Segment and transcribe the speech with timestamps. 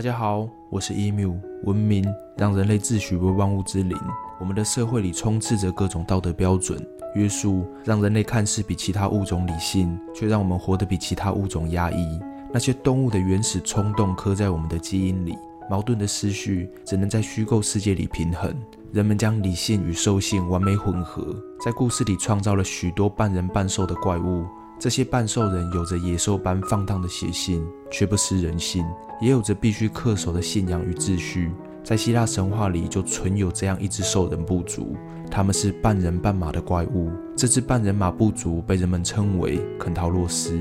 [0.00, 1.38] 大家好，我是 Emu。
[1.64, 2.02] 文明
[2.34, 3.94] 让人类自诩为万物之灵。
[4.38, 6.82] 我们的社会里充斥着各种道德标准
[7.14, 12.18] 约束，让人类看似比其他物种理性，却让我们活得比其他物种压抑。
[12.50, 15.36] 那些动物的原始冲动刻在我们的基因里，
[15.68, 18.56] 矛盾的思绪只能在虚构世界里平衡。
[18.92, 24.46] 人们将理性与兽性完美混合，在故事里创造了许多半人半兽的怪物。
[24.80, 28.82] 这些半兽人有着野兽般放荡的血性，却不失人性，
[29.20, 31.52] 也有着必须恪守的信仰与秩序。
[31.84, 34.96] 在希腊神话里，就存有这样一只兽人部族，
[35.30, 37.10] 他们是半人半马的怪物。
[37.36, 40.58] 这只半人马部族被人们称为肯陶洛斯。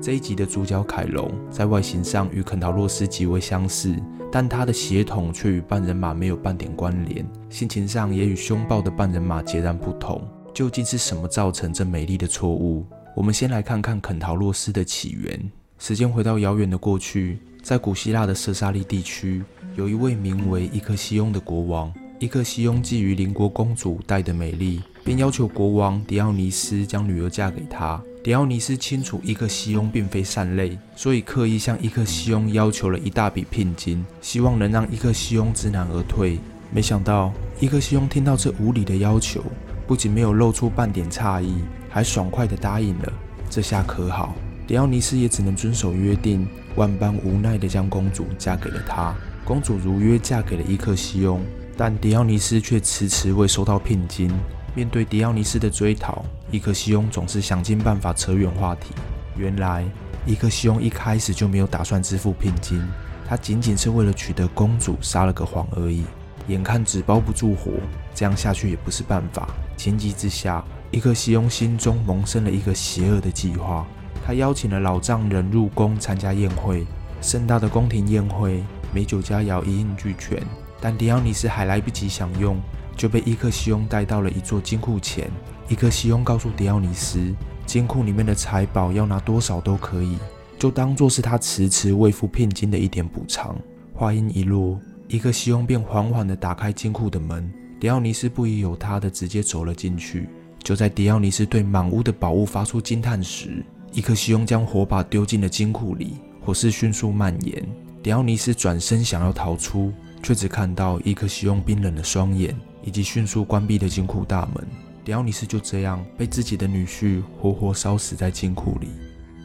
[0.00, 3.94] 这一集的主角凯龙，在外形上与肯陶洛斯极为相似，
[4.32, 10.26] 但他的血统却与半人马没有半点关联，性情上也与凶暴的半人马截然不同。
[10.54, 12.84] 究竟是什么造成这美丽的错误？
[13.18, 15.50] 我们先来看看肯陶洛斯的起源。
[15.76, 19.42] 时间回到遥远的过去，在古希腊的色萨利地区，
[19.74, 21.92] 有一位名为伊克西翁的国王。
[22.20, 28.00] 伊克西翁觊觎邻国公主戴的美丽，便要求国王狄奥尼斯将女儿嫁给他。
[28.22, 36.38] 狄奥尼斯清楚伊克西翁并非善类，所以刻意向伊克西翁要求了一大笔聘金，希望能让伊克西翁知难而退。
[36.70, 39.42] 没想到伊克西翁听到这无理的要求，
[39.88, 41.56] 不仅没有露出半点诧异。
[41.88, 43.12] 还爽快地答应了，
[43.48, 44.34] 这下可好，
[44.66, 49.14] 迪奥尼斯也只能遵守约定，万般无奈地将公主嫁给了他。
[49.44, 51.40] 公主如约嫁给了伊克西翁，
[51.76, 54.30] 但迪奥尼斯却迟迟未收到聘金。
[54.74, 58.94] 面对迪奥尼斯的追讨，伊克西翁总是想尽办法扯远话题。
[59.36, 59.84] 原来，
[60.26, 62.86] 伊克西翁一开始就没有打算支付聘金，
[63.26, 66.04] 他仅仅是为了取得公主撒了个谎而已。
[66.48, 67.72] 眼看纸包不住火，
[68.14, 69.48] 这样下去也不是办法。
[69.76, 73.86] 情急之下，伊克西翁心中萌生了一个邪恶的计划。
[74.24, 76.86] 他邀请了老丈人入宫参加宴会，
[77.20, 80.42] 盛大的宫廷宴会，美酒佳肴一应俱全。
[80.80, 82.60] 但迪奥尼斯还来不及享用，
[82.96, 85.30] 就被伊克西翁带到了一座金库前。
[85.68, 87.34] 伊克西翁告诉迪奥尼斯，
[87.66, 90.16] 金库里面的财宝要拿多少都可以，
[90.58, 93.56] 就当做是他迟迟未付聘金的一点补偿。
[93.94, 94.78] 话音一落。
[95.08, 97.50] 伊克西翁便缓缓地打开金库的门，
[97.80, 100.28] 迪奥尼斯不疑有他的直接走了进去。
[100.68, 103.64] 就在迪奥尼斯对满屋的宝物发出惊叹时，
[103.94, 107.66] 伊克西翁将火把丢进了金库里，火势迅速蔓延。
[108.02, 109.90] 迪奥尼斯转身想要逃出，
[110.22, 114.62] 却只看到伊克西翁冰冷的双眼以及迅速关闭的金库大门。
[115.06, 118.88] 迪奥尼斯就这样被自己的女婿活活烧死在金库里。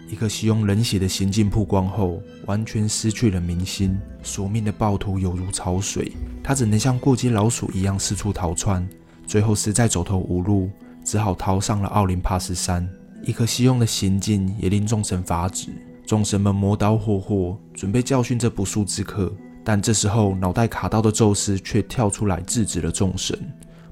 [0.10, 3.98] 伊克西翁冷血的行径曝光后，完全失去了民心。
[4.24, 6.12] 索命的暴徒犹如潮水，
[6.44, 8.86] 他只能像过街老鼠一样四处逃窜。
[9.26, 10.70] 最后实在走投无路，
[11.04, 12.88] 只好逃上了奥林帕斯山。
[13.24, 15.70] 伊克西翁的行径也令众神发指，
[16.06, 19.34] 众神们磨刀霍霍，准备教训这不速之客。
[19.64, 23.38] 但这时候，脑袋卡刀的宙斯却跳出来制止了众神。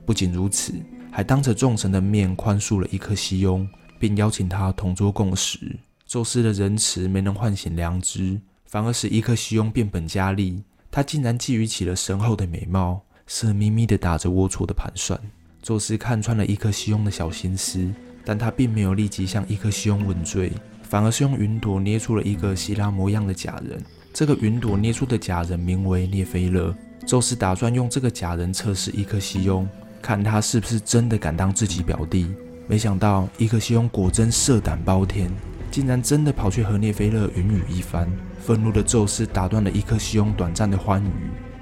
[0.06, 0.74] 不仅如此，
[1.10, 3.66] 还当着众神的面宽恕了伊克西翁，
[3.98, 5.80] 并邀请他同桌共食。
[6.06, 10.62] 宙斯的仁慈没能唤醒良知，反而使伊克西翁变本加厉。
[10.92, 15.18] 他竟然觊觎起了神后的美貌，色眯眯地打着龌龊的盘算。
[15.62, 17.88] 宙斯看穿了伊克西翁的小心思，
[18.26, 20.52] 但他并没有立即向伊克西翁问罪，
[20.82, 23.80] 反而是用云朵捏出了一个希腊模样的假人。
[24.12, 26.76] 这个云朵捏出的假人名为涅菲勒。
[27.06, 29.68] 宙斯打算用这个假人测试伊克西翁，
[30.02, 32.28] 看他是不是真的敢当自己表弟。
[32.68, 35.32] 没想到伊克西翁果真色胆包天。
[35.70, 38.12] 竟然真的跑去和涅菲勒云雨一番，
[38.42, 41.10] 愤怒的宙斯打断了伊克西翁短暂的欢愉，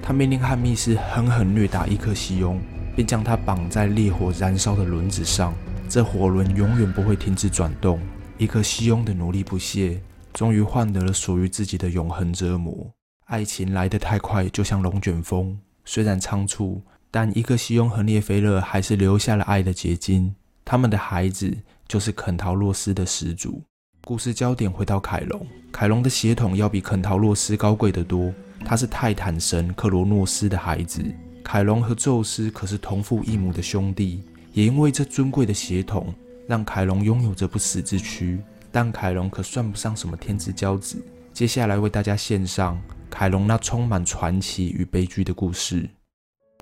[0.02, 2.60] 他命令汉密斯狠狠虐打伊克西翁，
[2.96, 5.54] 并将他绑在烈火燃烧的轮子上，
[5.88, 8.00] 这火轮永远不会停止转动。
[8.38, 10.02] 伊克西翁的努力不懈，
[10.34, 12.90] 终于换得了属于自己的永恒折磨。
[13.26, 20.34] 爱情来得太快，就像龙卷风，虽然仓促，但伊克西翁和涅菲勒还是留下了爱的结晶。
[20.66, 21.56] 他们的孩子
[21.88, 23.62] 就是肯陶洛斯的始祖。
[24.04, 28.34] 故事焦点回到凯龙，凯龙的血统要比肯陶洛斯高贵得多。
[28.66, 31.04] 他是泰坦神克罗诺斯的孩子。
[31.44, 36.14] 凯龙和宙斯可是同父异母的兄弟，也因为这尊贵的血统，
[36.48, 38.40] 让凯龙拥有着不死之躯。
[38.72, 41.04] 但凯龙可算不上什么天之骄子。
[41.34, 45.90] 接下来为大家献上凯龙那充满传奇与悲剧的故事。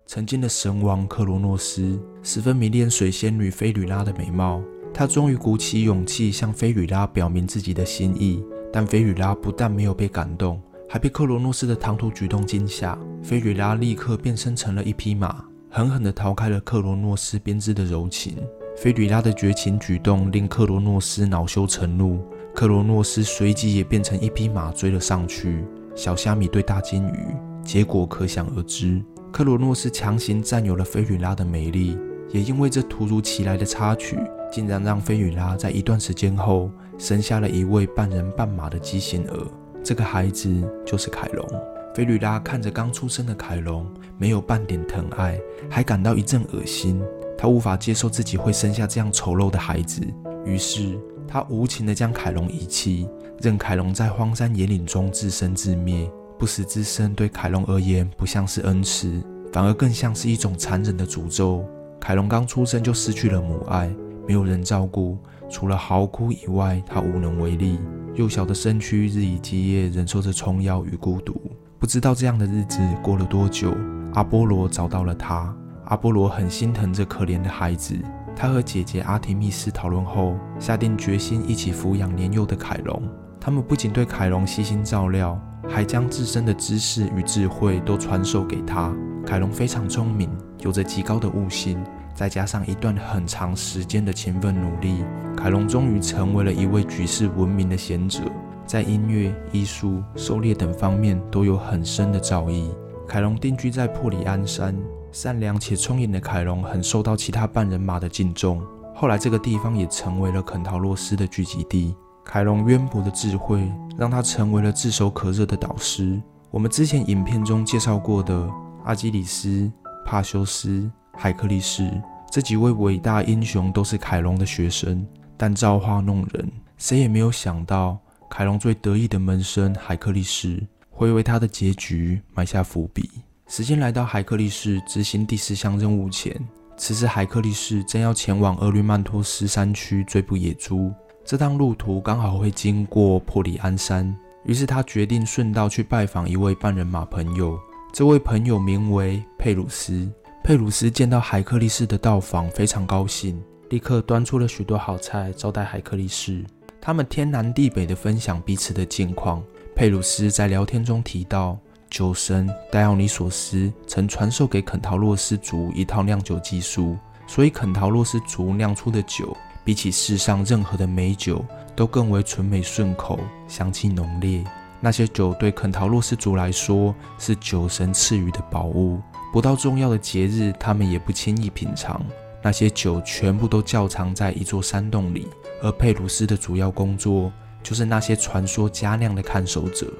[0.06, 4.62] 曾经的神王克罗诺斯十分迷恋水仙女菲吕拉的美貌。
[4.94, 8.42] 他终于鼓起勇气向菲吕拉表明自己的心意，
[8.72, 12.98] 但菲吕拉不但没有被感动，还被克罗诺斯的唐突举动惊吓。
[13.22, 18.36] 菲吕拉立刻变身成了一匹马，狠狠地逃开了克罗诺斯编织的柔情。
[18.76, 22.24] 菲吕拉的绝情举动令克罗诺斯恼羞成怒，
[22.54, 25.64] 克罗诺斯随即也变成一匹马追了上去。
[25.94, 29.02] 小虾米对大金鱼，结果可想而知。
[29.32, 31.98] 克罗诺斯强行占有了菲吕拉的美丽，
[32.30, 34.16] 也因为这突如其来的插曲，
[34.50, 39.46] 竟然让菲吕拉在一段时间后生下了一位半人半马的畸形儿。
[39.88, 40.54] 这个孩子
[40.84, 41.48] 就是凯龙。
[41.94, 43.86] 菲吕拉看着刚出生的凯龙，
[44.18, 47.02] 没有半点疼爱，还感到一阵恶心。
[47.38, 50.02] 他无法接受自己会生下这样丑陋的孩子，
[50.44, 53.08] 于是他无情地将凯龙遗弃，
[53.40, 56.06] 任凯龙在荒山野岭中自生自灭。
[56.38, 59.10] 不死之身对凯龙而言，不像是恩赐，
[59.54, 61.64] 反而更像是一种残忍的诅咒。
[61.98, 63.90] 凯龙刚出生就失去了母爱，
[64.26, 65.16] 没有人照顾，
[65.48, 67.78] 除了嚎哭以外，他无能为力。
[68.14, 71.40] 幼小的身躯日以继夜忍受着虫咬与孤独。
[71.78, 73.74] 不知道这样的日子过了多久，
[74.14, 75.54] 阿波罗找到了他。
[75.84, 77.96] 阿波罗很心疼这可怜的孩子，
[78.34, 83.02] 他和姐姐阿提密斯讨论后，下定决心一起抚养年幼的凯龙。
[83.40, 85.40] 他们不仅对凯龙悉心照料。
[85.68, 88.90] 还将自身的知识与智慧都传授给他。
[89.26, 90.30] 凯龙非常聪明，
[90.60, 91.78] 有着极高的悟性，
[92.18, 95.04] 再加上一段很长时间的勤奋努力，
[95.36, 98.22] 凯龙终于成为了一位举世闻名的贤者，
[98.66, 102.74] 在音乐、艺术、狩猎等方面都有很深的造诣。
[103.06, 104.76] 凯龙定居在珀里安山，
[105.12, 108.60] 善良且聪颖的凯龙很受到其他半人马的敬重。
[108.96, 111.94] 后来，这个地方也成为了肯陶洛斯的聚集地。
[112.24, 116.20] 凯龙渊博的智慧让他成为了炙手可热的导师。
[116.50, 118.50] 我们之前影片中介绍过的
[118.82, 119.70] 阿基里斯、
[120.04, 121.90] 帕修斯、海克力士
[122.30, 125.04] 这几位伟大英雄都是凯龙的学生。
[125.36, 127.98] 但造化弄人，谁也没有想到，
[128.28, 130.60] 凯龙最得意的门生海克力士
[130.90, 133.08] 会为他的结局埋下伏笔。
[133.46, 136.36] 时间来到海克力士执行第四项任务前，
[136.76, 140.92] 此时海克力士正要前往厄律曼托斯山区追捕野猪。
[141.24, 144.12] 这趟路途刚好会经过珀里安山，
[144.44, 147.58] 于是他决定顺道去拜访一位半人马朋友。
[147.92, 150.10] 这位朋友名为佩鲁斯。
[150.48, 156.42] 佩鲁斯见到海克力士的到访，非常高兴，立刻端出了许多好菜招待海克力士。
[156.80, 159.44] 他们天南地北地分享彼此的近况。
[159.76, 161.58] 佩鲁斯在聊天中提到，
[161.90, 166.96] 酒神戴奥尼索斯曾传授给肯陶洛斯族一套酿酒技术，
[167.26, 169.36] 所以肯陶洛斯族酿出的酒。
[169.66, 171.44] 比起世上任何的美酒，
[171.76, 174.42] 都更为纯美顺口，香气浓烈。
[174.80, 178.98] 那些酒对肯陶洛斯族来说是酒神赐予的宝物，
[179.32, 182.04] 不到重要的节日，他们也不轻易品尝。
[182.42, 185.26] 那些酒全部都窖藏在一座山洞里，
[185.62, 187.32] 而佩鲁斯的主要工作
[187.62, 189.92] 就是那些传说佳酿的看守者。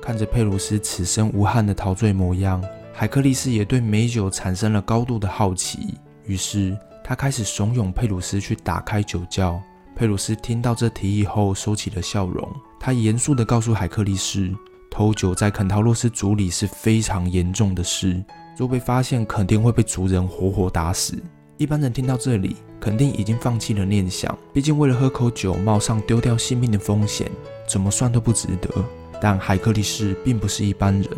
[0.00, 2.62] 看着佩鲁斯此生无憾的陶醉模样，
[2.92, 5.94] 海克力斯也对美酒产生了高度的好奇，
[6.24, 6.76] 于是。
[7.08, 9.62] 他开始怂恿佩鲁斯去打开酒窖。
[9.94, 12.44] 佩鲁斯听到这提议后，收起了笑容。
[12.80, 14.52] 他严肃地告诉海克力士，
[14.90, 18.20] 偷酒在肯陶洛斯族里是非常严重的事，
[18.56, 21.14] 若被发现，肯定会被族人活活打死。
[21.58, 27.30] 一般人听到这里，肯定已经放弃了念想，毕竟为了喝口酒，冒上丢掉性命的风险，
[27.68, 28.70] 怎么算都不值得。
[29.20, 31.08] 但海克力士并不是一般人，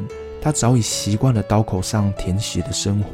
[0.40, 3.11] 他早已习惯了刀口上舔血的生活。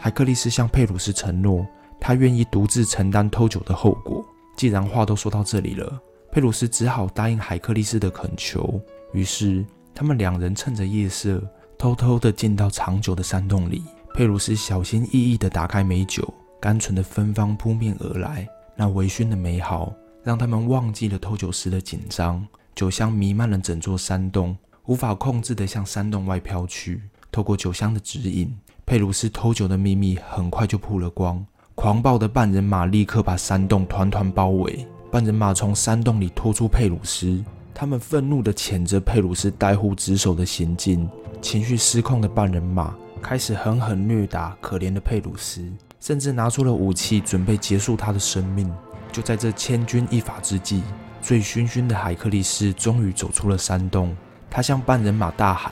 [0.00, 1.66] 海克力士向佩鲁斯承诺。
[1.98, 4.22] 他愿意独自承担偷酒的后果。
[4.54, 5.98] 既然话都说到这里了，
[6.30, 8.78] 佩鲁斯只好答应海克力斯的恳求。
[9.14, 9.64] 于是，
[9.94, 11.42] 他们两人趁着夜色，
[11.78, 13.82] 偷偷地进到藏酒的山洞里。
[14.14, 18.48] 佩鲁斯小心翼翼地打开美酒，甘醇的芬芳扑面而来。
[18.74, 19.92] 那微醺的美好，
[20.22, 22.46] 让他们忘记了偷酒时的紧张。
[22.74, 24.56] 酒香弥漫了整座山洞，
[24.86, 27.02] 无法控制地向山洞外飘去。
[27.30, 28.54] 透过酒香的指引，
[28.86, 31.44] 佩鲁斯偷酒的秘密很快就曝了光。
[31.74, 34.86] 狂暴的半人马立刻把山洞团团包围。
[35.10, 37.42] 半人马从山洞里拖出佩鲁斯，
[37.78, 41.06] 他们愤怒地谴责佩鲁斯怠忽职守的行径。
[41.42, 45.62] 情绪失控的半人马开始狠狠虐打可怜的佩鲁斯，
[46.00, 48.74] 甚至拿出了武器准备结束他的生命。
[49.12, 50.82] 就在这千钧一发之际，
[51.20, 54.16] 醉醺醺的海克力斯终于走出了山洞。
[54.48, 55.70] 他向半人马大喊：“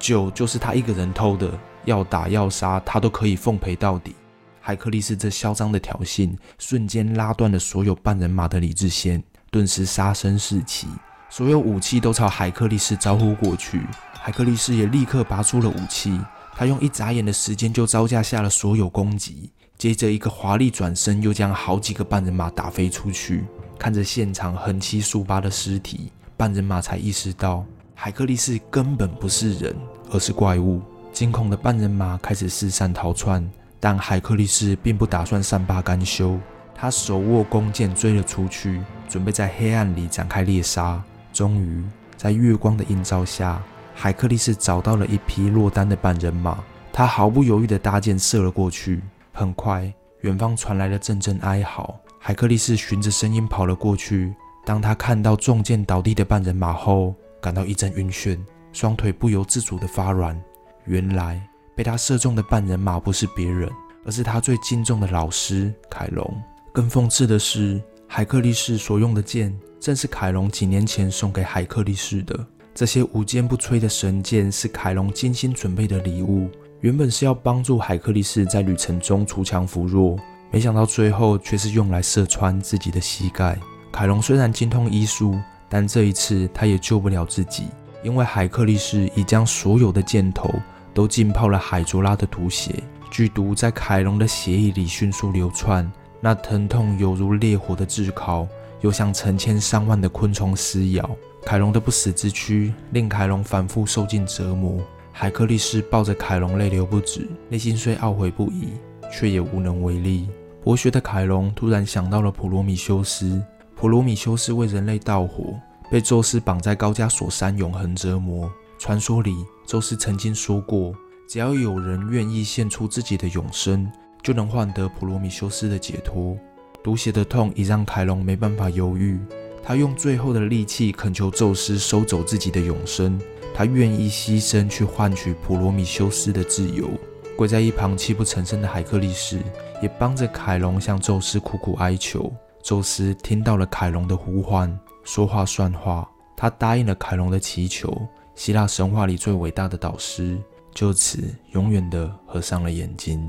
[0.00, 1.48] 酒就是他一个人偷的，
[1.84, 4.16] 要打要杀，他都可以奉陪到底。”
[4.60, 9.22] 海克力斯这嚣张的挑衅，瞬间拉断了所有半人马的理智线，
[9.52, 10.88] 顿时杀声四起，
[11.28, 13.82] 所有武器都朝海克力斯招呼过去。
[14.12, 16.20] 海克力斯也立刻拔出了武器，
[16.54, 23.44] 他用一眨眼的时间就招架下了所有攻击，接着一个华丽转身，又将好几个半人马打飞出去。
[23.78, 27.64] 看着现场横七竖八的尸体，半人马才意识到
[27.94, 29.76] 海克力斯根本不是人，
[30.10, 30.80] 而是怪物。
[31.12, 33.48] 惊恐的半人马开始四散逃窜。
[33.78, 36.40] 但海克力士并不打算善罢甘休，
[36.74, 41.00] 他手握弓箭追了出去，准备在黑暗里展开猎杀。
[41.36, 41.84] 终于，
[42.16, 43.62] 在月光的映照下，
[43.94, 49.02] 海克力士找到了一匹落单的半人马，他毫不犹豫地搭箭射了过去。
[49.34, 51.94] 很快，远方传来了阵阵哀嚎。
[52.18, 54.34] 海克力士循着声音跑了过去。
[54.64, 58.38] 当他看到中箭倒地的半人马后，感到一阵晕眩，
[58.72, 60.42] 双腿不由自主地发软。
[60.86, 63.70] 原来被他射中的半人马不是别人，
[64.06, 66.42] 而是他最敬重的老师凯龙。
[66.72, 67.78] 更讽刺的是，
[68.08, 69.54] 海克力士所用的箭
[69.86, 72.36] 正是凯龙几年前送给海克力士的。
[72.74, 76.50] 这些无坚不摧的神剑是凯龙精心准备的礼物。
[76.80, 80.18] 原本是要帮助海克力士在旅程中锄强扶弱，
[80.50, 83.56] 没想到最后却是用来射穿自己的膝盖。
[83.92, 85.38] 凯龙虽然精通医术，
[85.68, 87.68] 但这一次他也救不了自己，
[88.02, 90.52] 因为海克力士已将所有的箭头
[90.92, 95.88] 都浸泡了海卓拉的毒血，剧毒在凯龙的血液里迅速流窜，
[96.20, 98.48] 那疼痛犹如烈火的炙烤，
[98.86, 101.10] 又像成千上万的昆虫撕咬。
[101.44, 104.80] 凯龙的不死之躯令凯龙反复受尽折磨。
[105.10, 108.68] 海克力士抱着凯龙，泪流不止，内心虽懊悔不已，
[109.10, 110.28] 却也无能为力。
[110.62, 113.42] 博学的凯龙突然想到了普罗米修斯。
[113.74, 115.58] 普罗米修斯为人类盗火，
[115.90, 118.48] 被宙斯绑在高加索山永恒折磨。
[118.78, 119.34] 传说里，
[119.66, 120.94] 宙斯曾经说过，
[121.28, 123.90] 只要有人愿意献出自己的永生，
[124.22, 126.38] 就能换得普罗米修斯的解脱。
[126.86, 129.18] 毒血的痛已让凯龙没办法犹豫，
[129.60, 133.20] 他用最后的力气恳求宙斯收走自己的永生。
[133.52, 136.88] 他愿意牺牲去换取普罗米修斯的自由。
[137.36, 139.42] 跪在一旁泣不成声的海克力士
[139.82, 142.32] 也帮着凯龙向宙斯苦苦哀求。
[142.62, 148.00] 宙斯听到了凯龙的呼唤，说话算话，他答应了凯龙的祈求。
[148.36, 150.38] 希腊神话里最伟大的导师
[150.72, 151.18] 就此
[151.50, 153.28] 永远的合上了眼睛。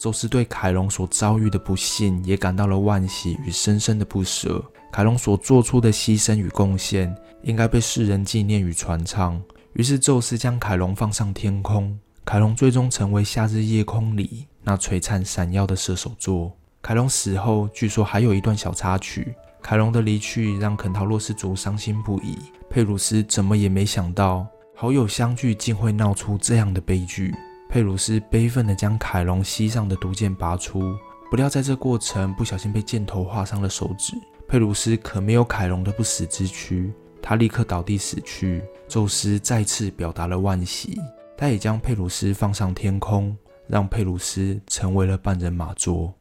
[0.00, 4.64] 宙斯对凯龙所遭遇的不幸也感到了惋惜与深深的不舍。
[4.90, 9.38] 凯龙所做出的牺牲与贡献应该被世人纪念与传唱。
[9.74, 11.94] 于是，宙斯将凯龙放上天空。
[12.24, 16.50] 凯龙最终成为夏日夜空里那璀璨闪耀的射手座。
[16.80, 19.34] 凯龙死后，据说还有一段小插曲。
[19.60, 22.38] 凯龙的离去让肯陶洛斯族伤心不已。
[22.70, 27.34] 佩鲁斯怎么也没想到，好友相聚竟会闹出这样的悲剧。
[27.70, 30.92] 佩鲁斯悲愤地将凯龙膝上的毒箭拔出，
[31.30, 34.12] 不料在这过程不小心被箭头划伤了手指。
[34.48, 36.92] 佩鲁斯可没有凯龙的不死之躯。
[37.22, 38.60] 他立刻倒地死去。
[38.88, 40.98] 宙斯再次表达了惋惜，
[41.36, 43.36] 他也将佩鲁斯放上天空，
[43.68, 46.12] 让佩鲁斯成为了半人马座。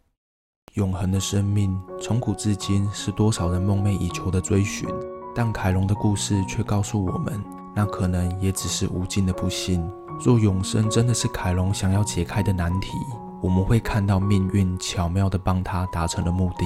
[0.75, 4.87] 永恒的生命从古至今是多少人梦寐以求的追寻，
[5.33, 7.43] 但凯龙的故事却告诉我们，
[7.75, 9.89] 那可能也只是无尽的不幸。
[10.19, 12.91] 若永生真的是凯龙想要解开的难题，
[13.41, 16.65] 我们会看到命运巧妙地帮他达成了目的。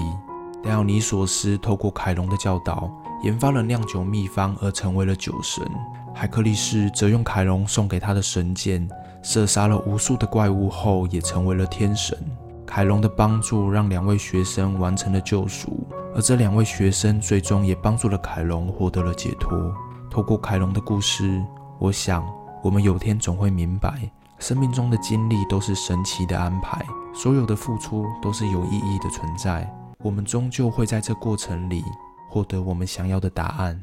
[0.64, 2.92] 戴奥尼索斯透过凯龙的教导。
[3.24, 5.66] 研发了酿酒秘方，而成为了酒神。
[6.14, 8.86] 海克力士则用凯龙送给他的神剑，
[9.22, 12.18] 射杀了无数的怪物后，也成为了天神。
[12.66, 19.74] 凯龙的帮助让两位学生完成了救赎，而这两位学生最终也帮助了凯龙获得了解脱。
[20.12, 21.42] 透过凯龙的故事，
[21.80, 22.26] 我想
[22.64, 29.70] 我们有天总会明白，生命中的经历都是神奇的安排，所有的付出都是有意义的存在。
[30.00, 31.84] 我们终究会在这过程里。
[32.30, 33.80] 获得我们想要的答案。